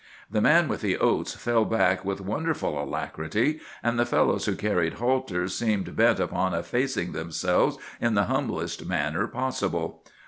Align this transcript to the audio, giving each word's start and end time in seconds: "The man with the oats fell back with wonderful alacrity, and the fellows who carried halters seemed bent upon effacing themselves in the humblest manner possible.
"The 0.31 0.41
man 0.41 0.67
with 0.67 0.81
the 0.81 0.97
oats 0.97 1.35
fell 1.35 1.63
back 1.63 2.03
with 2.03 2.21
wonderful 2.21 2.83
alacrity, 2.83 3.59
and 3.83 3.99
the 3.99 4.05
fellows 4.07 4.45
who 4.47 4.55
carried 4.55 4.93
halters 4.93 5.53
seemed 5.55 5.95
bent 5.95 6.19
upon 6.19 6.55
effacing 6.55 7.11
themselves 7.11 7.77
in 7.99 8.15
the 8.15 8.23
humblest 8.25 8.83
manner 8.87 9.27
possible. 9.27 10.03